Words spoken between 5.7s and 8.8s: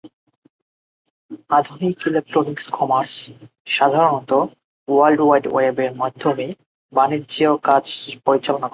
এর মাধ্যমে বাণিজ্য কাজ পরিচালনা করে।